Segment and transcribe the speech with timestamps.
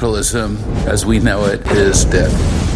[0.00, 0.56] capitalism
[0.88, 2.69] as we know it is dead.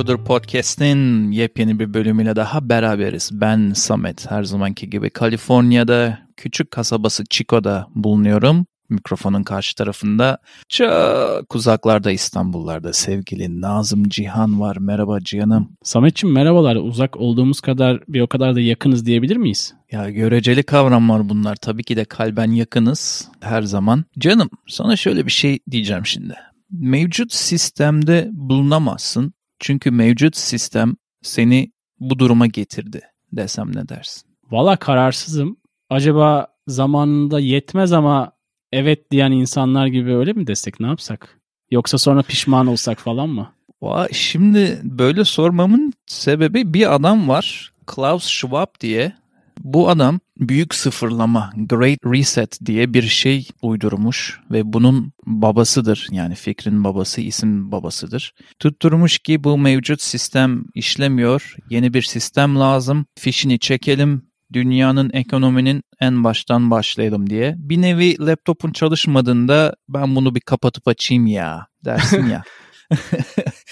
[0.00, 3.30] Uykudur podcast'in yepyeni bir bölümüyle daha beraberiz.
[3.32, 4.30] Ben Samet.
[4.30, 8.66] Her zamanki gibi Kaliforniya'da küçük kasabası Chico'da bulunuyorum.
[8.88, 14.76] Mikrofonun karşı tarafında çok uzaklarda İstanbullarda sevgili Nazım Cihan var.
[14.76, 15.76] Merhaba Cihan'ım.
[15.82, 16.76] Sametçim merhabalar.
[16.76, 19.74] Uzak olduğumuz kadar bir o kadar da yakınız diyebilir miyiz?
[19.92, 21.56] Ya göreceli kavramlar bunlar.
[21.56, 24.04] Tabii ki de kalben yakınız her zaman.
[24.18, 26.34] Canım sana şöyle bir şey diyeceğim şimdi.
[26.70, 29.34] Mevcut sistemde bulunamazsın.
[29.60, 33.00] Çünkü mevcut sistem seni bu duruma getirdi
[33.32, 34.30] desem ne dersin?
[34.50, 35.56] Valla kararsızım.
[35.90, 38.32] Acaba zamanında yetmez ama
[38.72, 41.40] evet diyen insanlar gibi öyle mi desek ne yapsak?
[41.70, 43.52] Yoksa sonra pişman olsak falan mı?
[43.82, 47.72] Vay, şimdi böyle sormamın sebebi bir adam var.
[47.86, 49.12] Klaus Schwab diye.
[49.60, 56.08] Bu adam büyük sıfırlama, Great Reset diye bir şey uydurmuş ve bunun babasıdır.
[56.10, 58.32] Yani fikrin babası, isim babasıdır.
[58.58, 61.54] Tutturmuş ki bu mevcut sistem işlemiyor.
[61.70, 63.06] Yeni bir sistem lazım.
[63.18, 64.30] Fişini çekelim.
[64.52, 67.54] Dünyanın ekonominin en baştan başlayalım diye.
[67.56, 72.42] Bir nevi laptopun çalışmadığında ben bunu bir kapatıp açayım ya dersin ya.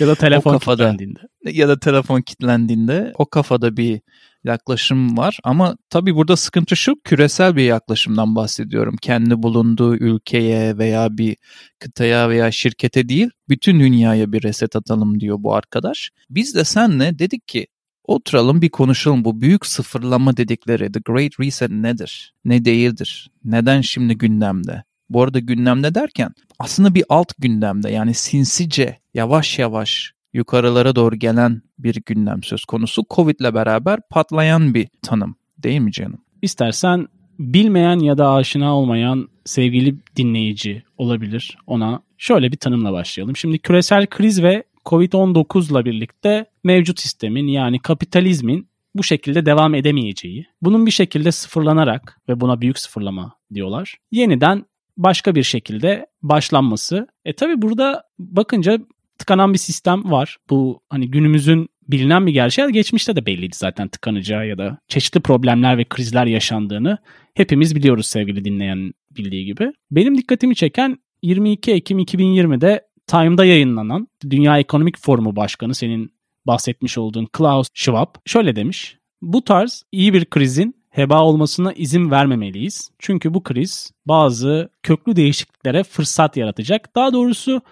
[0.01, 1.19] Ya da telefon kilitlendiğinde.
[1.45, 4.01] ya da telefon kilitlendiğinde o kafada bir
[4.49, 5.39] yaklaşım var.
[5.45, 8.97] Ama tabii burada sıkıntı şu küresel bir yaklaşımdan bahsediyorum.
[9.03, 11.37] Kendi bulunduğu ülkeye veya bir
[11.79, 16.11] kıtaya veya şirkete değil bütün dünyaya bir reset atalım diyor bu arkadaş.
[16.31, 17.67] Biz de senle dedik ki
[18.05, 22.35] oturalım bir konuşalım bu büyük sıfırlama dedikleri The Great Reset nedir?
[22.45, 23.31] Ne değildir?
[23.45, 24.85] Neden şimdi gündemde?
[25.11, 31.63] Bu arada gündemde derken aslında bir alt gündemde yani sinsice yavaş yavaş yukarılara doğru gelen
[31.79, 33.03] bir gündem söz konusu.
[33.11, 36.19] Covid'le beraber patlayan bir tanım değil mi canım?
[36.43, 37.07] İstersen
[37.39, 43.37] bilmeyen ya da aşina olmayan sevgili dinleyici olabilir ona şöyle bir tanımla başlayalım.
[43.37, 50.47] Şimdi küresel kriz ve Covid-19 ile birlikte mevcut sistemin yani kapitalizmin bu şekilde devam edemeyeceği,
[50.63, 53.97] bunun bir şekilde sıfırlanarak ve buna büyük sıfırlama diyorlar.
[54.11, 54.65] Yeniden
[54.97, 57.07] başka bir şekilde başlanması.
[57.25, 58.79] E tabi burada bakınca
[59.19, 60.37] tıkanan bir sistem var.
[60.51, 62.73] Bu hani günümüzün bilinen bir gerçeği.
[62.73, 66.99] Geçmişte de belliydi zaten tıkanacağı ya da çeşitli problemler ve krizler yaşandığını
[67.35, 69.73] hepimiz biliyoruz sevgili dinleyen bildiği gibi.
[69.91, 76.13] Benim dikkatimi çeken 22 Ekim 2020'de Time'da yayınlanan Dünya Ekonomik Forumu Başkanı senin
[76.47, 78.99] bahsetmiş olduğun Klaus Schwab şöyle demiş.
[79.23, 82.91] Bu tarz iyi bir krizin heba olmasına izin vermemeliyiz.
[82.99, 86.97] Çünkü bu kriz bazı köklü değişikliklere fırsat yaratacak.
[86.97, 87.63] Daha doğrusu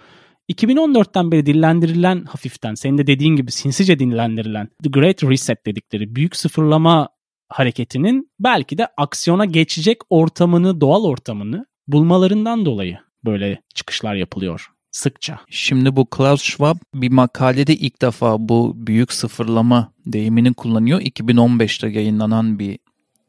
[0.53, 6.37] 2014'ten beri dillendirilen hafiften senin de dediğin gibi sinsice dillendirilen The Great Reset dedikleri büyük
[6.37, 7.09] sıfırlama
[7.49, 15.41] hareketinin belki de aksiyona geçecek ortamını, doğal ortamını bulmalarından dolayı böyle çıkışlar yapılıyor sıkça.
[15.51, 21.01] Şimdi bu Klaus Schwab bir makalede ilk defa bu büyük sıfırlama deyimini kullanıyor.
[21.01, 22.79] 2015'te yayınlanan bir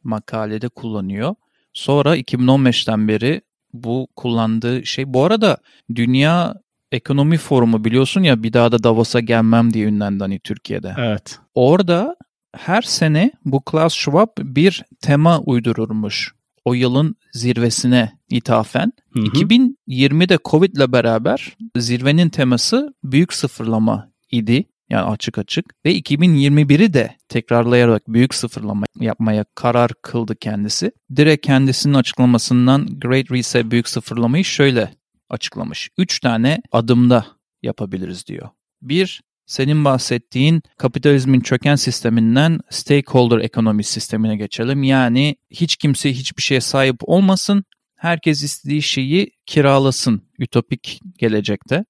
[0.03, 1.35] makalede kullanıyor.
[1.73, 3.41] Sonra 2015'ten beri
[3.73, 5.13] bu kullandığı şey.
[5.13, 5.57] Bu arada
[5.95, 6.55] Dünya
[6.91, 10.95] Ekonomi Forumu biliyorsun ya bir daha da Davos'a gelmem diye ünlendi hani Türkiye'de.
[10.97, 11.39] Evet.
[11.53, 12.15] Orada
[12.55, 16.33] her sene bu Klaus Schwab bir tema uydururmuş.
[16.65, 18.93] O yılın zirvesine ithafen.
[19.13, 19.25] Hı hı.
[19.25, 24.65] 2020'de Covid ile beraber zirvenin teması büyük sıfırlama idi.
[24.89, 25.65] Yani açık açık.
[25.85, 30.91] Ve 2021'i de tekrarlayarak büyük sıfırlama yapmaya karar kıldı kendisi.
[31.15, 34.91] Direkt kendisinin açıklamasından Great Reset büyük sıfırlamayı şöyle
[35.29, 35.89] açıklamış.
[35.97, 37.25] Üç tane adımda
[37.63, 38.49] yapabiliriz diyor.
[38.81, 44.83] Bir, senin bahsettiğin kapitalizmin çöken sisteminden stakeholder ekonomi sistemine geçelim.
[44.83, 47.63] Yani hiç kimse hiçbir şeye sahip olmasın.
[47.95, 51.85] Herkes istediği şeyi kiralasın ütopik gelecekte.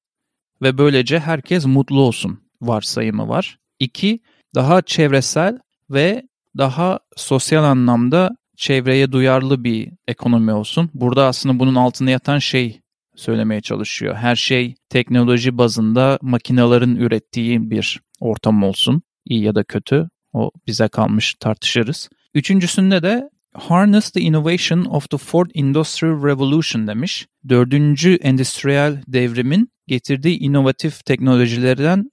[0.61, 3.59] Ve böylece herkes mutlu olsun varsayımı var.
[3.79, 4.19] İki,
[4.55, 5.59] daha çevresel
[5.89, 6.23] ve
[6.57, 10.89] daha sosyal anlamda çevreye duyarlı bir ekonomi olsun.
[10.93, 12.81] Burada aslında bunun altında yatan şey
[13.17, 14.15] söylemeye çalışıyor.
[14.15, 19.01] Her şey teknoloji bazında makinelerin ürettiği bir ortam olsun.
[19.25, 20.09] İyi ya da kötü.
[20.33, 22.09] O bize kalmış tartışırız.
[22.33, 27.27] Üçüncüsünde de Harness the innovation of the fourth industrial revolution demiş.
[27.49, 32.11] Dördüncü endüstriyel devrimin getirdiği inovatif teknolojilerden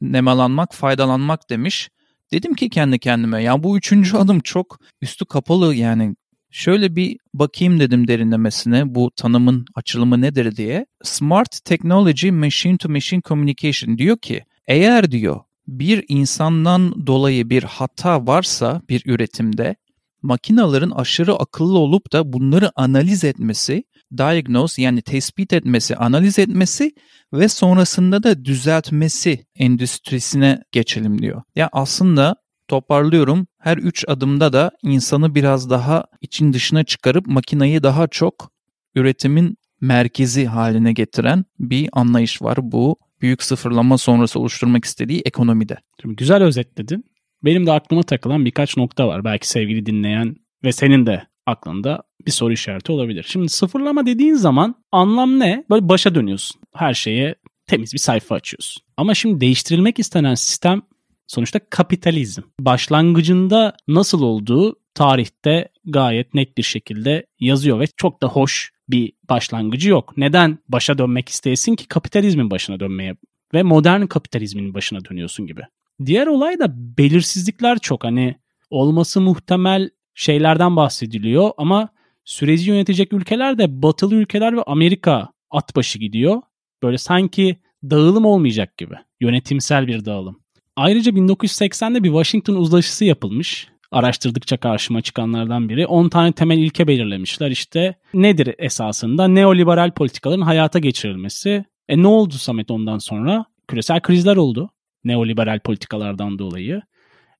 [0.00, 1.88] nemalanmak, faydalanmak demiş.
[2.32, 6.16] Dedim ki kendi kendime ya bu üçüncü adım çok üstü kapalı yani
[6.56, 10.86] şöyle bir bakayım dedim derinlemesine bu tanımın açılımı nedir diye.
[11.02, 18.26] Smart Technology Machine to Machine Communication diyor ki eğer diyor bir insandan dolayı bir hata
[18.26, 19.76] varsa bir üretimde
[20.22, 23.84] makinaların aşırı akıllı olup da bunları analiz etmesi,
[24.18, 26.92] diagnose yani tespit etmesi, analiz etmesi
[27.32, 31.42] ve sonrasında da düzeltmesi endüstrisine geçelim diyor.
[31.56, 32.36] Ya aslında
[32.68, 38.52] toparlıyorum her üç adımda da insanı biraz daha için dışına çıkarıp makinayı daha çok
[38.94, 45.76] üretimin merkezi haline getiren bir anlayış var bu büyük sıfırlama sonrası oluşturmak istediği ekonomide.
[46.02, 47.04] Şimdi güzel özetledin.
[47.44, 49.24] Benim de aklıma takılan birkaç nokta var.
[49.24, 53.26] Belki sevgili dinleyen ve senin de aklında bir soru işareti olabilir.
[53.28, 55.64] Şimdi sıfırlama dediğin zaman anlam ne?
[55.70, 56.60] Böyle başa dönüyorsun.
[56.74, 57.34] Her şeye
[57.66, 58.82] temiz bir sayfa açıyorsun.
[58.96, 60.82] Ama şimdi değiştirilmek istenen sistem
[61.26, 62.42] sonuçta kapitalizm.
[62.60, 69.90] Başlangıcında nasıl olduğu tarihte gayet net bir şekilde yazıyor ve çok da hoş bir başlangıcı
[69.90, 70.16] yok.
[70.16, 73.16] Neden başa dönmek isteyesin ki kapitalizmin başına dönmeye
[73.54, 75.62] ve modern kapitalizmin başına dönüyorsun gibi.
[76.06, 78.36] Diğer olay da belirsizlikler çok hani
[78.70, 81.88] olması muhtemel şeylerden bahsediliyor ama
[82.24, 86.42] süreci yönetecek ülkeler de batılı ülkeler ve Amerika at başı gidiyor.
[86.82, 88.94] Böyle sanki dağılım olmayacak gibi.
[89.20, 90.40] Yönetimsel bir dağılım.
[90.76, 93.68] Ayrıca 1980'de bir Washington uzlaşısı yapılmış.
[93.92, 95.86] Araştırdıkça karşıma çıkanlardan biri.
[95.86, 97.50] 10 tane temel ilke belirlemişler.
[97.50, 99.28] İşte nedir esasında?
[99.28, 101.64] Neoliberal politikaların hayata geçirilmesi.
[101.88, 103.44] E ne oldu Samet ondan sonra?
[103.68, 104.70] Küresel krizler oldu.
[105.04, 106.82] Neoliberal politikalardan dolayı.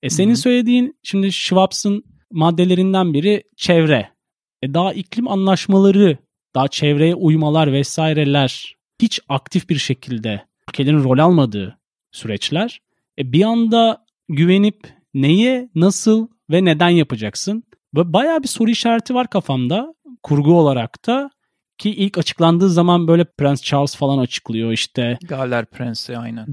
[0.03, 0.37] E senin Hı-hı.
[0.37, 4.09] söylediğin şimdi Schwab's'ın maddelerinden biri çevre.
[4.63, 6.19] E daha iklim anlaşmaları,
[6.55, 11.79] daha çevreye uymalar vesaireler hiç aktif bir şekilde ülkelerin rol almadığı
[12.13, 12.81] süreçler.
[13.19, 17.63] E bir anda güvenip neye, nasıl ve neden yapacaksın?
[17.97, 21.31] Ve bayağı bir soru işareti var kafamda kurgu olarak da
[21.79, 26.53] ki ilk açıklandığı zaman böyle Prens Charles falan açıklıyor işte Galler Prensi aynen.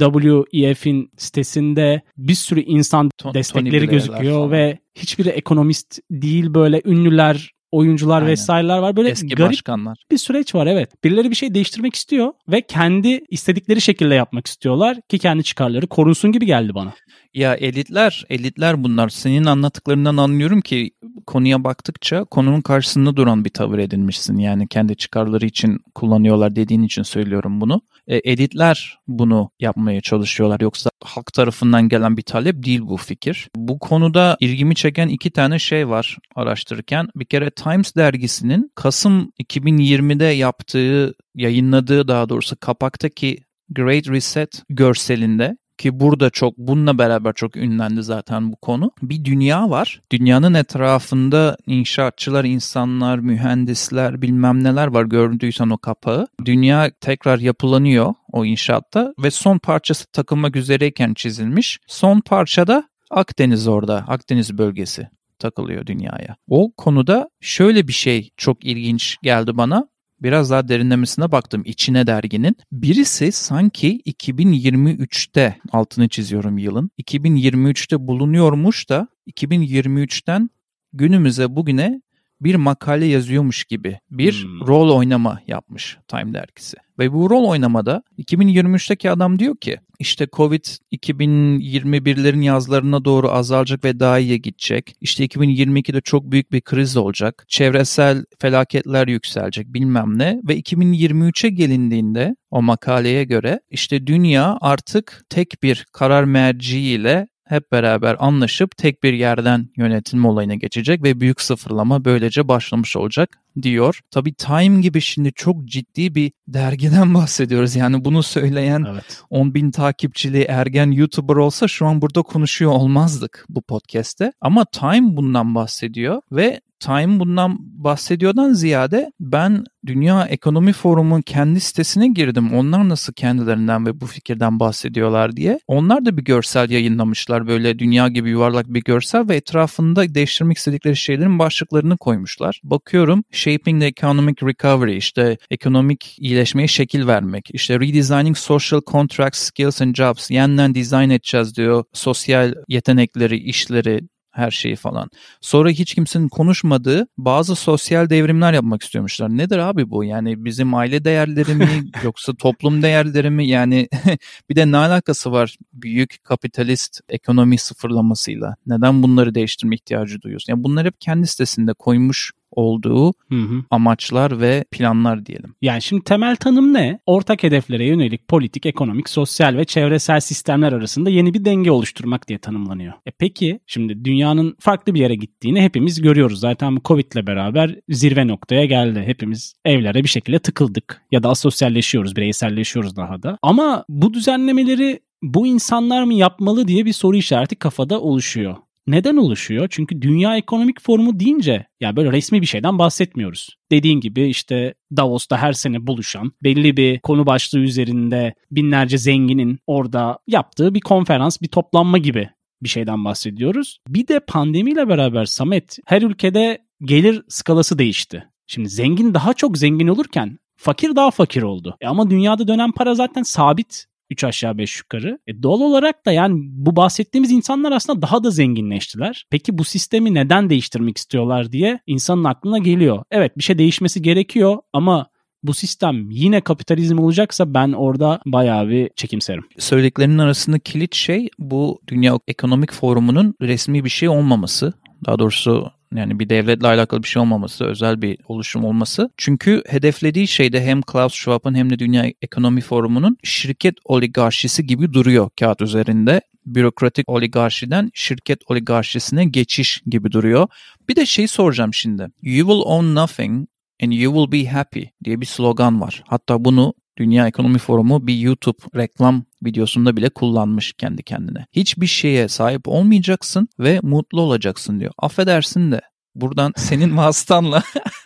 [0.51, 4.51] WEF'in sitesinde bir sürü insan To- destekleri gözüküyor falan.
[4.51, 8.31] ve hiçbiri ekonomist değil böyle ünlüler, oyuncular Aynen.
[8.31, 8.95] vesaireler var.
[8.95, 9.97] Böyle Eski garip başkanlar.
[10.11, 11.03] bir süreç var evet.
[11.03, 16.31] Birileri bir şey değiştirmek istiyor ve kendi istedikleri şekilde yapmak istiyorlar ki kendi çıkarları korunsun
[16.31, 16.93] gibi geldi bana.
[17.33, 19.09] Ya elitler, elitler bunlar.
[19.09, 20.91] Senin anlattıklarından anlıyorum ki
[21.27, 24.37] konuya baktıkça konunun karşısında duran bir tavır edinmişsin.
[24.37, 27.81] Yani kendi çıkarları için kullanıyorlar dediğin için söylüyorum bunu.
[28.07, 30.59] E, elitler bunu yapmaya çalışıyorlar.
[30.59, 33.49] Yoksa halk tarafından gelen bir talep değil bu fikir.
[33.55, 37.07] Bu konuda ilgimi çeken iki tane şey var araştırırken.
[37.15, 43.37] Bir kere Times dergisinin Kasım 2020'de yaptığı, yayınladığı daha doğrusu kapaktaki
[43.69, 48.91] Great Reset görselinde ki burada çok bununla beraber çok ünlendi zaten bu konu.
[49.01, 50.01] Bir dünya var.
[50.11, 56.27] Dünyanın etrafında inşaatçılar, insanlar, mühendisler bilmem neler var gördüysen o kapağı.
[56.45, 61.79] Dünya tekrar yapılanıyor o inşaatta ve son parçası takılmak üzereyken çizilmiş.
[61.87, 65.07] Son parçada Akdeniz orada, Akdeniz bölgesi
[65.39, 66.35] takılıyor dünyaya.
[66.47, 69.87] O konuda şöyle bir şey çok ilginç geldi bana.
[70.23, 72.55] Biraz daha derinlemesine baktım içine derginin.
[72.71, 76.91] Birisi sanki 2023'te altını çiziyorum yılın.
[77.01, 80.49] 2023'te bulunuyormuş da 2023'ten
[80.93, 82.01] günümüze bugüne
[82.43, 84.67] bir makale yazıyormuş gibi bir Hmm.
[84.67, 86.77] rol oynama yapmış Time dergisi.
[86.99, 93.99] Ve bu rol oynamada 2023'teki adam diyor ki işte Covid 2021'lerin yazlarına doğru azalacak ve
[93.99, 94.95] daha iyiye gidecek.
[95.01, 97.45] İşte 2022'de çok büyük bir kriz olacak.
[97.47, 100.39] Çevresel felaketler yükselecek bilmem ne.
[100.47, 108.15] Ve 2023'e gelindiğinde o makaleye göre işte dünya artık tek bir karar merciiyle hep beraber
[108.19, 113.99] anlaşıp tek bir yerden yönetilme olayına geçecek ve büyük sıfırlama böylece başlamış olacak diyor.
[114.11, 117.75] Tabii Time gibi şimdi çok ciddi bir dergiden bahsediyoruz.
[117.75, 119.21] Yani bunu söyleyen Evet.
[119.29, 124.31] 10 bin takipçili ergen YouTuber olsa şu an burada konuşuyor olmazdık bu podcast'te.
[124.41, 132.07] Ama Time bundan bahsediyor ve Time bundan bahsediyordan ziyade ben Dünya Ekonomi Forumu'nun kendi sitesine
[132.07, 132.53] girdim.
[132.53, 135.59] Onlar nasıl kendilerinden ve bu fikirden bahsediyorlar diye.
[135.67, 140.95] Onlar da bir görsel yayınlamışlar böyle dünya gibi yuvarlak bir görsel ve etrafında değiştirmek istedikleri
[140.95, 142.61] şeylerin başlıklarını koymuşlar.
[142.63, 147.49] Bakıyorum Shaping the Economic Recovery işte ekonomik iyileşmeye şekil vermek.
[147.53, 151.83] işte Redesigning Social Contracts, Skills and Jobs yeniden dizayn edeceğiz diyor.
[151.93, 154.01] Sosyal yetenekleri, işleri,
[154.33, 155.09] her şeyi falan.
[155.41, 159.37] Sonra hiç kimsenin konuşmadığı bazı sosyal devrimler yapmak istiyormuşlar.
[159.37, 160.03] Nedir abi bu?
[160.03, 161.69] Yani bizim aile değerleri mi
[162.03, 163.47] yoksa toplum değerleri mi?
[163.47, 163.87] Yani
[164.49, 168.55] bir de ne alakası var büyük kapitalist ekonomi sıfırlamasıyla?
[168.65, 170.53] Neden bunları değiştirme ihtiyacı duyuyorsun?
[170.53, 173.63] Yani bunlar hep kendi sitesinde koymuş olduğu Hı hı.
[173.71, 175.55] amaçlar ve planlar diyelim.
[175.61, 176.99] Yani şimdi temel tanım ne?
[177.05, 182.39] Ortak hedeflere yönelik politik, ekonomik, sosyal ve çevresel sistemler arasında yeni bir denge oluşturmak diye
[182.39, 182.93] tanımlanıyor.
[183.05, 186.39] E peki şimdi dünyanın farklı bir yere gittiğini hepimiz görüyoruz.
[186.39, 189.03] Zaten bu Covid ile beraber zirve noktaya geldi.
[189.05, 193.37] Hepimiz evlere bir şekilde tıkıldık ya da asosyalleşiyoruz, bireyselleşiyoruz daha da.
[193.41, 198.55] Ama bu düzenlemeleri bu insanlar mı yapmalı diye bir soru işareti kafada oluşuyor.
[198.87, 199.67] Neden oluşuyor?
[199.71, 203.57] Çünkü Dünya Ekonomik Forumu deyince ya böyle resmi bir şeyden bahsetmiyoruz.
[203.71, 210.19] Dediğin gibi işte Davos'ta her sene buluşan belli bir konu başlığı üzerinde binlerce zenginin orada
[210.27, 212.29] yaptığı bir konferans, bir toplanma gibi
[212.63, 213.77] bir şeyden bahsediyoruz.
[213.87, 218.27] Bir de pandemiyle beraber Samet her ülkede gelir skalası değişti.
[218.47, 221.77] Şimdi zengin daha çok zengin olurken fakir daha fakir oldu.
[221.81, 225.19] E ama dünyada dönen para zaten sabit 3 aşağı 5 yukarı.
[225.27, 229.25] E doğal olarak da yani bu bahsettiğimiz insanlar aslında daha da zenginleştiler.
[229.29, 233.03] Peki bu sistemi neden değiştirmek istiyorlar diye insanın aklına geliyor.
[233.11, 235.07] Evet bir şey değişmesi gerekiyor ama
[235.43, 239.43] bu sistem yine kapitalizm olacaksa ben orada bayağı bir çekimserim.
[239.57, 244.73] Söylediklerinin arasında kilit şey bu Dünya Ekonomik Forumu'nun resmi bir şey olmaması.
[245.05, 249.09] Daha doğrusu yani bir devletle alakalı bir şey olmaması, özel bir oluşum olması.
[249.17, 254.93] Çünkü hedeflediği şey de hem Klaus Schwab'ın hem de Dünya Ekonomi Forumu'nun şirket oligarşisi gibi
[254.93, 256.21] duruyor kağıt üzerinde.
[256.45, 260.47] Bürokratik oligarşiden şirket oligarşisine geçiş gibi duruyor.
[260.89, 262.07] Bir de şey soracağım şimdi.
[262.21, 263.47] You will own nothing
[263.83, 266.03] and you will be happy diye bir slogan var.
[266.07, 271.45] Hatta bunu Dünya Ekonomi Forumu bir YouTube reklam videosunda bile kullanmış kendi kendine.
[271.51, 274.91] Hiçbir şeye sahip olmayacaksın ve mutlu olacaksın diyor.
[274.97, 275.81] Affedersin de
[276.15, 277.63] buradan senin vasıtanla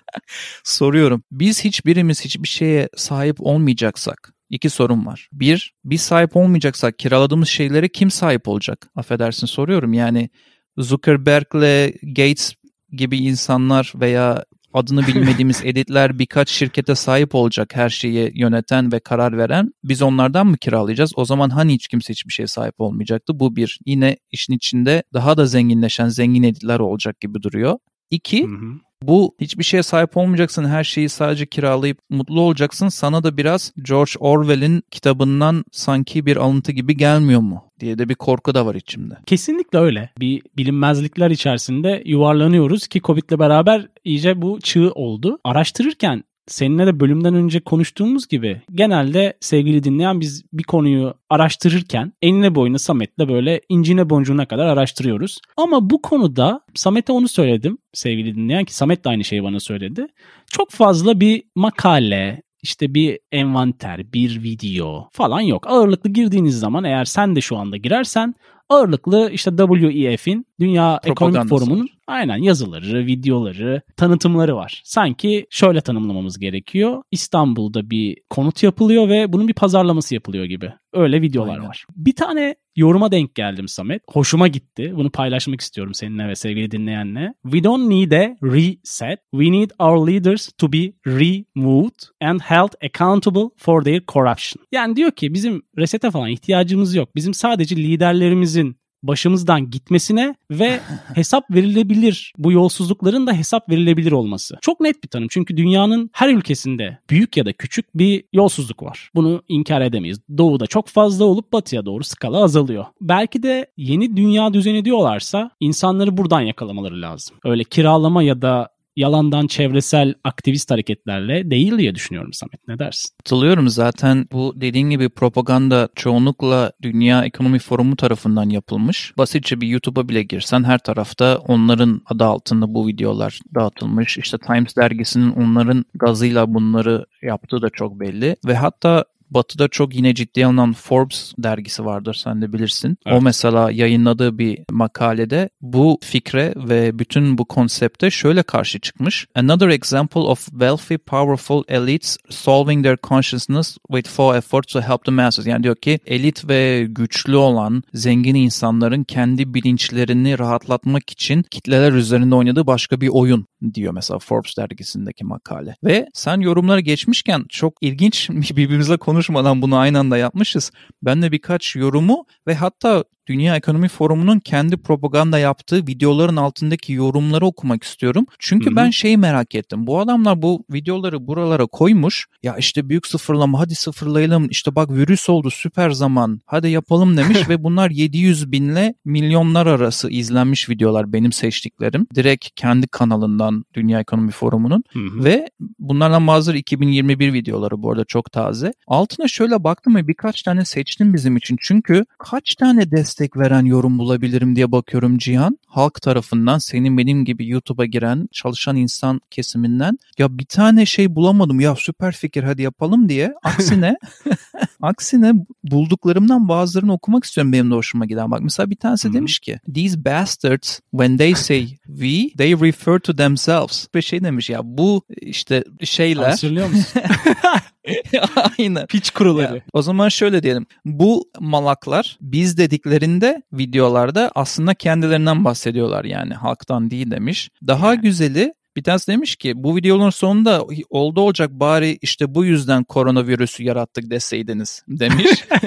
[0.64, 1.24] soruyorum.
[1.32, 5.30] Biz hiçbirimiz hiçbir şeye sahip olmayacaksak iki sorun var.
[5.34, 8.90] Bir, biz sahip olmayacaksak kiraladığımız şeylere kim sahip olacak?
[8.96, 9.94] Affedersin soruyorum.
[9.94, 10.30] Yani
[10.78, 12.54] Zuckerberg'le Gates
[12.92, 14.46] gibi insanlar veya
[14.78, 19.74] adını bilmediğimiz editler birkaç şirkete sahip olacak her şeyi yöneten ve karar veren.
[19.84, 21.12] Biz onlardan mı kiralayacağız?
[21.16, 23.40] O zaman hani hiç kimse hiçbir şeye sahip olmayacaktı.
[23.40, 23.80] Bu bir.
[23.86, 27.78] Yine işin içinde daha da zenginleşen zengin editler olacak gibi duruyor.
[28.10, 28.87] İki, Hı hı.
[29.04, 32.88] Bu hiçbir şeye sahip olmayacaksın, her şeyi sadece kiralayıp mutlu olacaksın.
[32.88, 38.16] Sana da biraz George Orwell'in kitabından sanki bir alıntı gibi gelmiyor mu diye de bir
[38.16, 39.14] korku da var içimde.
[39.26, 40.10] Kesinlikle öyle.
[40.20, 45.40] Bir bilinmezlikler içerisinde yuvarlanıyoruz ki Covid'le beraber iyice bu çığ oldu.
[45.44, 52.56] Araştırırken seninle de bölümden önce konuştuğumuz gibi genelde sevgili dinleyen biz bir konuyu araştırırken enine
[52.56, 55.40] boyuna Samet'le böyle incine boncuğuna kadar araştırıyoruz.
[55.58, 60.08] Ama bu konuda Samet'e onu söyledim sevgili dinleyen ki Samet de aynı şeyi bana söyledi.
[60.52, 65.68] Çok fazla bir makale, işte bir envanter, bir video falan yok.
[65.68, 68.36] Ağırlıklı girdiğiniz zaman eğer sen de şu anda girersen
[68.70, 71.90] ağırlıklı işte WEF'in Dünya Ekonomik Forumu'nun.
[72.08, 74.82] Aynen yazıları, videoları, tanıtımları var.
[74.86, 77.02] Sanki şöyle tanımlamamız gerekiyor.
[77.12, 80.74] İstanbul'da bir konut yapılıyor ve bunun bir pazarlaması yapılıyor gibi.
[80.94, 81.70] Öyle videolar Aynen.
[81.70, 81.86] var.
[81.96, 84.02] Bir tane yoruma denk geldim Samet.
[84.10, 84.94] Hoşuma gitti.
[84.96, 87.34] Bunu paylaşmak istiyorum seninle ve sevgili dinleyenle.
[87.44, 89.20] We don't need a reset.
[89.32, 94.66] We need our leaders to be removed and held accountable for their corruption.
[94.72, 97.16] Yani diyor ki bizim resete falan ihtiyacımız yok.
[97.16, 100.80] Bizim sadece liderlerimizin başımızdan gitmesine ve
[101.16, 104.58] hesap verilebilir bu yolsuzlukların da hesap verilebilir olması.
[104.62, 109.10] Çok net bir tanım çünkü dünyanın her ülkesinde büyük ya da küçük bir yolsuzluk var.
[109.16, 110.20] Bunu inkar edemeyiz.
[110.38, 112.86] Doğuda çok fazla olup batıya doğru skala azalıyor.
[113.02, 117.38] Belki de yeni dünya düzeni diyorlarsa insanları buradan yakalamaları lazım.
[117.44, 122.68] Öyle kiralama ya da yalandan çevresel aktivist hareketlerle değil diye düşünüyorum Samet.
[122.68, 123.10] Ne dersin?
[123.18, 129.14] Katılıyorum zaten bu dediğin gibi propaganda çoğunlukla Dünya Ekonomi Forumu tarafından yapılmış.
[129.18, 134.18] Basitçe bir YouTube'a bile girsen her tarafta onların adı altında bu videolar dağıtılmış.
[134.18, 138.36] İşte Times dergisinin onların gazıyla bunları yaptığı da çok belli.
[138.46, 142.98] Ve hatta Batı'da çok yine ciddiye alınan Forbes dergisi vardır sen de bilirsin.
[143.06, 143.18] Evet.
[143.18, 149.28] O mesela yayınladığı bir makalede bu fikre ve bütün bu konsepte şöyle karşı çıkmış.
[149.36, 155.12] Another example of wealthy, powerful elites solving their consciousness with full effort to help the
[155.12, 155.48] masses.
[155.48, 162.36] Yani diyor ki elit ve güçlü olan zengin insanların kendi bilinçlerini rahatlatmak için kitleler üzerinde
[162.36, 165.76] oynadığı başka bir oyun diyor mesela Forbes dergisindeki makale.
[165.84, 170.72] Ve sen yorumlara geçmişken çok ilginç birbirimizle konuşmadan bunu aynı anda yapmışız.
[171.02, 177.46] Ben de birkaç yorumu ve hatta Dünya Ekonomi Forumu'nun kendi propaganda yaptığı videoların altındaki yorumları
[177.46, 178.26] okumak istiyorum.
[178.40, 178.76] Çünkü Hı hı.
[178.76, 179.88] ben şeyi merak ettim.
[179.88, 182.28] Bu adamlar bu videoları buralara koymuş.
[182.44, 184.48] Ya işte büyük sıfırlama hadi sıfırlayalım.
[184.50, 186.42] İşte bak virüs oldu süper zaman.
[186.46, 192.08] Hadi yapalım demiş ve bunlar 700 binle milyonlar arası izlenmiş videolar benim seçtiklerim.
[192.16, 194.84] Direkt kendi kanalından Dünya Ekonomi Forumu'nun.
[194.94, 195.24] Hı hı.
[195.24, 198.74] Ve bunlardan bazıları 2021 videoları bu arada çok taze.
[198.88, 201.58] Altına şöyle baktım ve birkaç tane seçtim bizim için.
[201.62, 205.58] Çünkü kaç tane destek veren yorum bulabilirim diye bakıyorum Cihan.
[205.68, 209.98] Halk tarafından senin benim gibi YouTube'a giren çalışan insan kesiminden.
[210.18, 213.34] Ya bir tane şey bulamadım ya süper fikir hadi yapalım diye.
[213.44, 213.98] Aksine
[214.82, 215.34] aksine
[215.64, 218.32] bulduklarımdan bazılarını okumak istiyorum benim de hoşuma giden.
[218.32, 219.14] Bak mesela bir tanesi hı.
[219.14, 223.88] demiş ki These bastards when they say we they refer to themselves.
[223.96, 227.02] Ve şey demiş ya bu işte şeyler Hatırlıyor musun?
[228.60, 228.88] aynen.
[228.88, 229.56] Piç kuruları.
[229.56, 230.66] Ya, o zaman şöyle diyelim.
[230.86, 237.50] Bu malaklar biz dediklerinde videolarda aslında kendilerinden bahsediyorlar yani halktan değil demiş.
[237.68, 242.84] Daha güzeli bir tanesi demiş ki bu videonun sonunda oldu olacak bari işte bu yüzden
[242.84, 245.46] koronavirüsü yarattık deseydiniz demiş.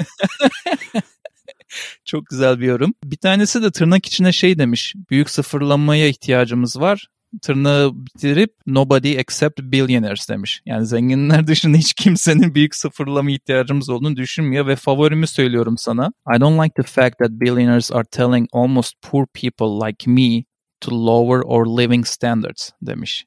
[2.04, 2.94] Çok güzel bir yorum.
[3.04, 4.94] Bir tanesi de tırnak içine şey demiş.
[5.10, 7.08] Büyük sıfırlamaya ihtiyacımız var.
[7.42, 10.62] Tırnağı bitirip nobody except billionaires demiş.
[10.66, 16.12] Yani zenginler dışında hiç kimsenin büyük sıfırlama ihtiyacımız olduğunu düşünmüyor ve favorimi söylüyorum sana.
[16.36, 20.44] I don't like the fact that billionaires are telling almost poor people like me
[20.80, 23.24] to lower our living standards demiş.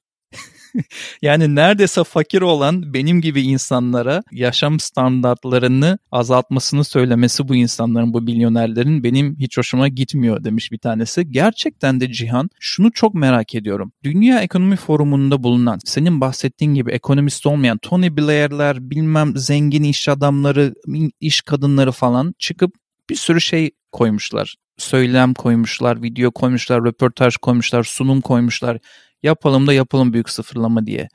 [1.21, 9.03] yani neredeyse fakir olan benim gibi insanlara yaşam standartlarını azaltmasını söylemesi bu insanların, bu milyonerlerin
[9.03, 11.31] benim hiç hoşuma gitmiyor demiş bir tanesi.
[11.31, 13.93] Gerçekten de Cihan şunu çok merak ediyorum.
[14.03, 20.73] Dünya Ekonomi Forumu'nda bulunan, senin bahsettiğin gibi ekonomist olmayan Tony Blair'ler, bilmem zengin iş adamları,
[21.19, 22.73] iş kadınları falan çıkıp
[23.09, 24.55] bir sürü şey koymuşlar.
[24.77, 28.77] Söylem koymuşlar, video koymuşlar, röportaj koymuşlar, sunum koymuşlar.
[29.23, 31.09] Yapalım da yapalım büyük sıfırlama diye.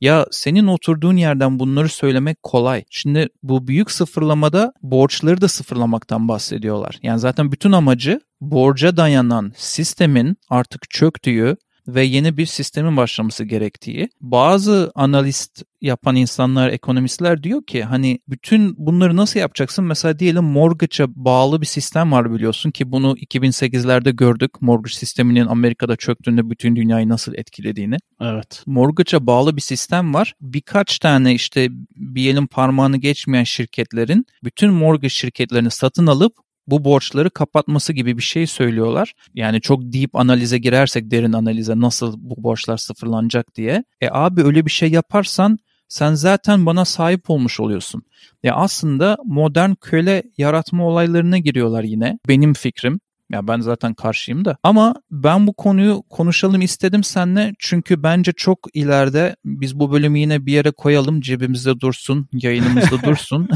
[0.00, 2.84] Ya senin oturduğun yerden bunları söylemek kolay.
[2.90, 6.98] Şimdi bu büyük sıfırlamada borçları da sıfırlamaktan bahsediyorlar.
[7.02, 11.56] Yani zaten bütün amacı borca dayanan sistemin artık çöktüğü
[11.88, 14.08] ve yeni bir sistemin başlaması gerektiği.
[14.20, 19.84] Bazı analist yapan insanlar, ekonomistler diyor ki hani bütün bunları nasıl yapacaksın?
[19.84, 24.62] Mesela diyelim mortgage'a bağlı bir sistem var biliyorsun ki bunu 2008'lerde gördük.
[24.62, 27.96] Mortgage sisteminin Amerika'da çöktüğünde bütün dünyayı nasıl etkilediğini.
[28.20, 28.62] Evet.
[28.66, 30.34] Mortgage'a bağlı bir sistem var.
[30.40, 36.32] Birkaç tane işte bir elin parmağını geçmeyen şirketlerin bütün mortgage şirketlerini satın alıp
[36.70, 39.12] bu borçları kapatması gibi bir şey söylüyorlar.
[39.34, 43.84] Yani çok deep analize girersek derin analize nasıl bu borçlar sıfırlanacak diye.
[44.00, 48.02] E abi öyle bir şey yaparsan sen zaten bana sahip olmuş oluyorsun.
[48.42, 52.18] Ya aslında modern köle yaratma olaylarına giriyorlar yine.
[52.28, 53.00] Benim fikrim.
[53.32, 54.56] Ya ben zaten karşıyım da.
[54.62, 57.52] Ama ben bu konuyu konuşalım istedim seninle.
[57.58, 61.20] Çünkü bence çok ileride biz bu bölümü yine bir yere koyalım.
[61.20, 63.48] Cebimizde dursun, yayınımızda dursun.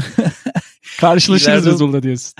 [0.99, 2.33] Karşılaşırız İleride- Resul'da diyorsun.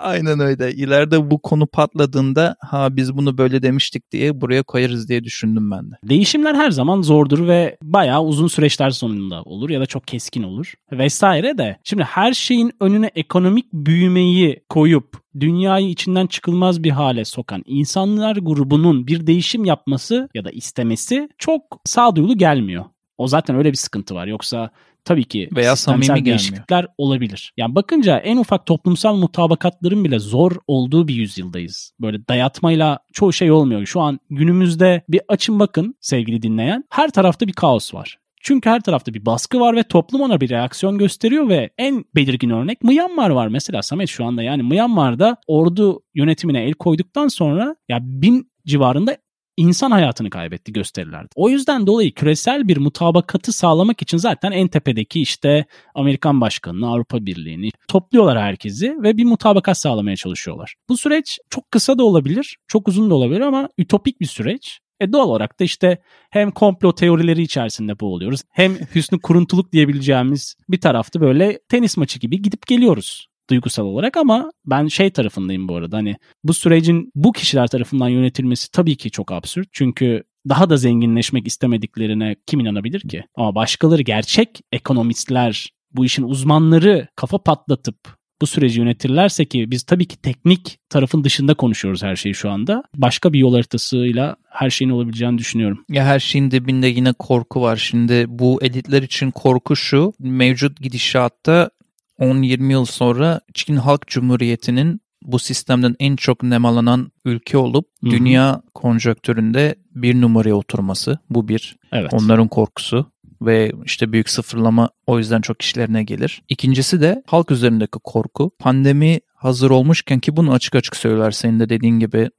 [0.00, 0.72] Aynen öyle.
[0.72, 5.90] İleride bu konu patladığında ha biz bunu böyle demiştik diye buraya koyarız diye düşündüm ben
[5.90, 5.94] de.
[6.02, 10.74] Değişimler her zaman zordur ve bayağı uzun süreçler sonunda olur ya da çok keskin olur
[10.92, 11.76] vesaire de.
[11.84, 19.06] Şimdi her şeyin önüne ekonomik büyümeyi koyup dünyayı içinden çıkılmaz bir hale sokan insanlar grubunun
[19.06, 22.84] bir değişim yapması ya da istemesi çok sağduyulu gelmiyor.
[23.18, 24.26] O zaten öyle bir sıkıntı var.
[24.26, 24.70] Yoksa
[25.08, 26.24] tabii ki Veya samimi gelmiyor.
[26.24, 27.52] değişiklikler olabilir.
[27.56, 31.92] Yani bakınca en ufak toplumsal mutabakatların bile zor olduğu bir yüzyıldayız.
[32.00, 33.86] Böyle dayatmayla çoğu şey olmuyor.
[33.86, 36.84] Şu an günümüzde bir açın bakın sevgili dinleyen.
[36.90, 38.18] Her tarafta bir kaos var.
[38.42, 42.50] Çünkü her tarafta bir baskı var ve toplum ona bir reaksiyon gösteriyor ve en belirgin
[42.50, 47.98] örnek Myanmar var mesela Samet şu anda yani Myanmar'da ordu yönetimine el koyduktan sonra ya
[48.02, 49.16] bin civarında
[49.58, 51.28] insan hayatını kaybetti gösterilerde.
[51.34, 57.26] O yüzden dolayı küresel bir mutabakatı sağlamak için zaten en tepedeki işte Amerikan Başkanı'nı, Avrupa
[57.26, 60.74] Birliği'ni topluyorlar herkesi ve bir mutabakat sağlamaya çalışıyorlar.
[60.88, 64.80] Bu süreç çok kısa da olabilir, çok uzun da olabilir ama ütopik bir süreç.
[65.00, 65.98] E doğal olarak da işte
[66.30, 72.42] hem komplo teorileri içerisinde boğuluyoruz hem hüsnü kuruntuluk diyebileceğimiz bir tarafta böyle tenis maçı gibi
[72.42, 77.66] gidip geliyoruz duygusal olarak ama ben şey tarafındayım bu arada hani bu sürecin bu kişiler
[77.66, 79.68] tarafından yönetilmesi tabii ki çok absürt.
[79.72, 83.24] Çünkü daha da zenginleşmek istemediklerine kim inanabilir ki?
[83.36, 90.06] Ama başkaları gerçek ekonomistler, bu işin uzmanları kafa patlatıp bu süreci yönetirlerse ki biz tabii
[90.06, 92.82] ki teknik tarafın dışında konuşuyoruz her şeyi şu anda.
[92.96, 95.84] Başka bir yol haritasıyla her şeyin olabileceğini düşünüyorum.
[95.88, 97.76] Ya her şeyin dibinde yine korku var.
[97.76, 100.12] Şimdi bu editler için korku şu.
[100.18, 101.70] Mevcut gidişatta
[102.20, 108.10] 10-20 yıl sonra Çin Halk Cumhuriyeti'nin bu sistemden en çok nemalanan ülke olup Hı hı.
[108.10, 111.18] dünya konjonktüründe bir numaraya oturması.
[111.30, 111.76] Bu bir.
[111.92, 112.12] Evet.
[112.12, 113.06] Onların korkusu
[113.42, 116.42] ve işte büyük sıfırlama o yüzden çok işlerine gelir.
[116.48, 118.50] İkincisi de halk üzerindeki korku.
[118.58, 122.30] Pandemi hazır olmuşken ki bunu açık açık söyler senin de dediğin gibi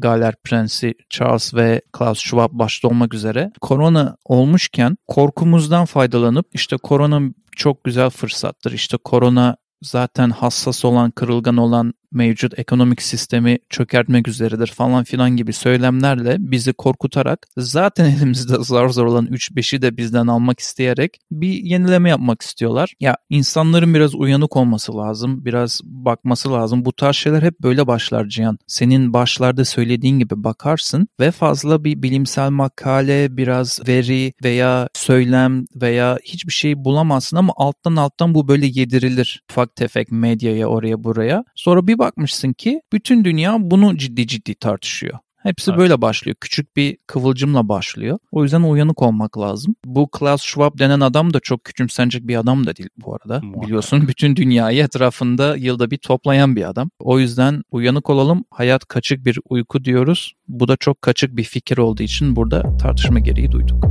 [0.00, 7.20] Galler Prensi Charles ve Klaus Schwab başta olmak üzere korona olmuşken korkumuzdan faydalanıp işte korona
[7.56, 8.72] çok güzel fırsattır.
[8.72, 15.52] İşte korona zaten hassas olan, kırılgan olan mevcut ekonomik sistemi çökertmek üzeredir falan filan gibi
[15.52, 22.10] söylemlerle bizi korkutarak zaten elimizde zar zor olan 3-5'i de bizden almak isteyerek bir yenileme
[22.10, 22.94] yapmak istiyorlar.
[23.00, 26.84] Ya insanların biraz uyanık olması lazım, biraz bakması lazım.
[26.84, 28.58] Bu tarz şeyler hep böyle başlar Cihan.
[28.66, 36.18] Senin başlarda söylediğin gibi bakarsın ve fazla bir bilimsel makale, biraz veri veya söylem veya
[36.24, 39.42] hiçbir şey bulamazsın ama alttan alttan bu böyle yedirilir.
[39.50, 41.44] Ufak tefek medyaya oraya buraya.
[41.54, 45.18] Sonra bir bakmışsın ki bütün dünya bunu ciddi ciddi tartışıyor.
[45.42, 45.80] Hepsi Evet.
[45.80, 46.36] böyle başlıyor.
[46.40, 48.18] Küçük bir kıvılcımla başlıyor.
[48.32, 49.74] O yüzden uyanık olmak lazım.
[49.84, 53.40] Bu Klaus Schwab denen adam da çok küçümsenecek bir adam da değil bu arada.
[53.42, 53.66] Muhakkak.
[53.66, 56.90] Biliyorsun bütün dünyayı etrafında yılda bir toplayan bir adam.
[56.98, 58.44] O yüzden uyanık olalım.
[58.50, 60.34] Hayat kaçık bir uyku diyoruz.
[60.48, 63.84] Bu da çok kaçık bir fikir olduğu için burada tartışma gereği duyduk.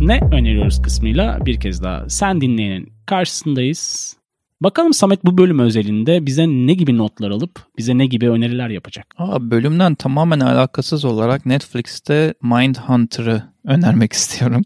[0.00, 4.17] Ne öneriyoruz kısmıyla bir kez daha sen dinleyenin karşısındayız.
[4.60, 9.06] Bakalım Samet bu bölüm özelinde bize ne gibi notlar alıp bize ne gibi öneriler yapacak?
[9.18, 14.62] Aa, bölümden tamamen alakasız olarak Netflix'te Mindhunter'ı önermek istiyorum.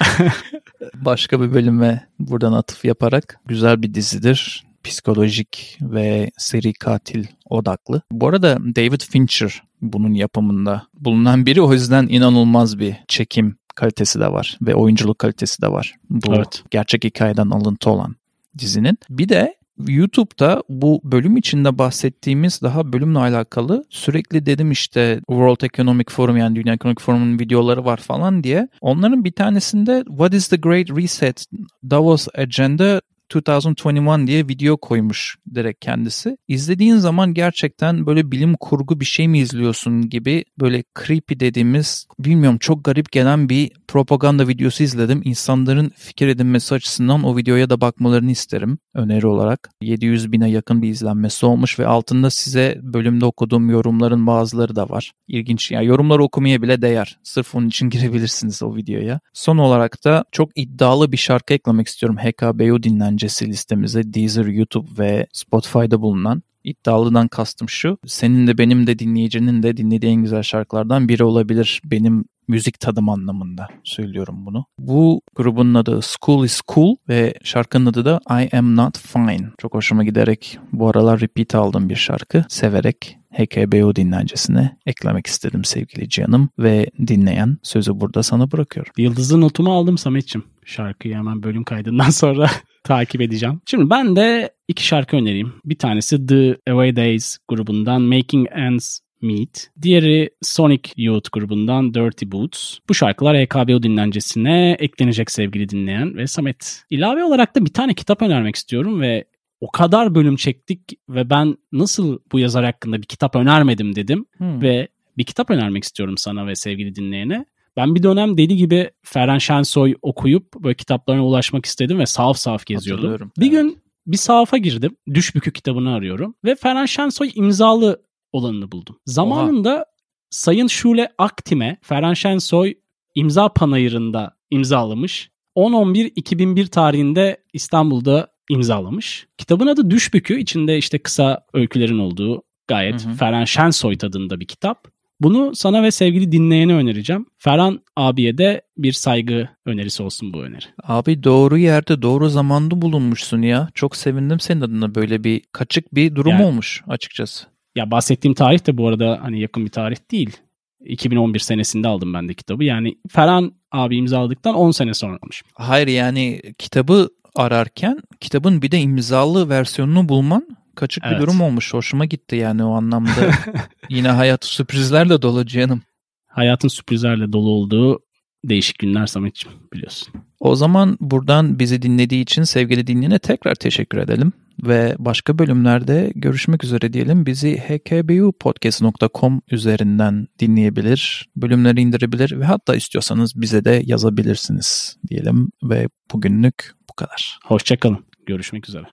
[0.94, 4.64] Başka bir bölüme buradan atıf yaparak güzel bir dizidir.
[4.84, 8.02] Psikolojik ve seri katil odaklı.
[8.12, 14.32] Bu arada David Fincher bunun yapımında bulunan biri o yüzden inanılmaz bir çekim kalitesi de
[14.32, 15.94] var ve oyunculuk kalitesi de var.
[16.10, 16.62] Bu Evet.
[16.70, 18.16] gerçek hikayeden alıntı olan
[18.58, 18.98] dizinin.
[19.10, 26.06] Bir de YouTube'da bu bölüm içinde bahsettiğimiz daha bölümle alakalı sürekli dedim işte World Economic
[26.10, 28.68] Forum yani Dünya Ekonomik Forum'un videoları var falan diye.
[28.80, 31.46] Onların bir tanesinde What is the Great Reset
[31.90, 33.00] Davos Agenda
[33.34, 36.36] 2021 diye video koymuş direkt kendisi.
[36.48, 42.58] İzlediğin zaman gerçekten böyle bilim kurgu bir şey mi izliyorsun gibi böyle creepy dediğimiz bilmiyorum
[42.58, 45.20] çok garip gelen bir propaganda videosu izledim.
[45.24, 49.70] İnsanların fikir edinmesi açısından o videoya da bakmalarını isterim öneri olarak.
[49.82, 55.12] 700 bine yakın bir izlenmesi olmuş ve altında size bölümde okuduğum yorumların bazıları da var.
[55.28, 57.18] İlginç yani yorumları okumaya bile değer.
[57.22, 59.20] Sırf onun için girebilirsiniz o videoya.
[59.32, 65.26] Son olarak da çok iddialı bir şarkı eklemek istiyorum HKBU dinlencesi listemize Deezer, YouTube ve
[65.32, 66.42] Spotify'da bulunan.
[66.64, 67.98] İddialıdan kastım şu.
[68.06, 71.80] Senin de benim de dinleyicinin de dinlediği en güzel şarkılardan biri olabilir.
[71.84, 74.64] Benim müzik tadım anlamında söylüyorum bunu.
[74.78, 79.50] Bu grubun adı School is Cool ve şarkının adı da I Am Not Fine.
[79.58, 82.44] Çok hoşuma giderek bu aralar repeat aldığım bir şarkı.
[82.48, 88.92] Severek HKBO dinlencesine eklemek istedim sevgili canım ve dinleyen sözü burada sana bırakıyorum.
[88.96, 90.46] Yıldızlı notumu aldım Samet'ciğim.
[90.64, 92.50] Şarkıyı hemen bölüm kaydından sonra
[92.84, 93.60] takip edeceğim.
[93.66, 95.52] Şimdi ben de iki şarkı önereyim.
[95.64, 99.70] Bir tanesi The Away Days grubundan Making Ends Meet.
[99.82, 102.78] Diğeri Sonic Youth grubundan Dirty Boots.
[102.88, 106.84] Bu şarkılar EKBO dinlencesine eklenecek sevgili dinleyen ve Samet.
[106.90, 109.24] İlave olarak da bir tane kitap önermek istiyorum ve
[109.60, 114.62] o kadar bölüm çektik ve ben nasıl bu yazar hakkında bir kitap önermedim dedim Hmm.
[114.62, 117.44] ve bir kitap önermek istiyorum sana ve sevgili dinleyene.
[117.76, 122.66] Ben bir dönem deli gibi Ferhan Şensoy okuyup böyle kitaplarına ulaşmak istedim ve sahaf sahaf
[122.66, 123.32] geziyordum.
[123.38, 123.52] Bir evet.
[123.52, 124.96] gün bir sahafa girdim.
[125.14, 128.96] Düşbükü kitabını arıyorum ve Ferhan Şensoy imzalı olanını buldum.
[129.06, 129.84] Zamanında
[130.30, 132.74] Sayın Şule Aktim'e Ferhan Şensoy
[133.14, 135.30] imza panayırında imzalamış.
[135.56, 139.26] 10-11-2001 tarihinde İstanbul'da imzalamış.
[139.38, 140.40] Kitabın adı Düşbükü.
[140.40, 143.14] İçinde işte kısa öykülerin olduğu gayet Hı hı.
[143.14, 144.88] Ferhan Şensoy tadında bir kitap.
[145.20, 147.26] Bunu sana ve sevgili dinleyene önereceğim.
[147.38, 150.64] Ferhan abiye de bir saygı önerisi olsun bu öneri.
[150.82, 153.68] Abi doğru yerde doğru zamanda bulunmuşsun ya.
[153.74, 157.46] Çok sevindim senin adına böyle bir kaçık bir durum Yani- olmuş açıkçası.
[157.78, 160.36] Ya bahsettiğim tarih de bu arada hani yakın bir tarih değil.
[160.84, 162.64] 2011 senesinde aldım ben de kitabı.
[162.64, 165.42] Yani Ferhan abi imzaladıktan 10 sene sonra olmuş.
[165.54, 171.20] Hayır yani kitabı ararken kitabın bir de imzalı versiyonunu bulman kaçık bir Evet.
[171.20, 171.74] durum olmuş.
[171.74, 173.10] Hoşuma gitti yani o anlamda.
[173.88, 175.82] Yine hayat sürprizlerle dolu canım.
[176.26, 178.00] Hayatın sürprizlerle dolu olduğu
[178.44, 180.14] değişik günler Samet'ciğim biliyorsun.
[180.40, 184.32] O zaman buradan bizi dinlediği için sevgili dinleyene tekrar teşekkür edelim.
[184.62, 187.26] Ve başka bölümlerde görüşmek üzere diyelim.
[187.26, 195.50] Bizi hkbupodcast.com üzerinden dinleyebilir, bölümleri indirebilir ve hatta istiyorsanız bize de yazabilirsiniz diyelim.
[195.62, 197.38] Ve bugünlük bu kadar.
[197.44, 198.04] Hoşçakalın.
[198.26, 198.84] Görüşmek üzere.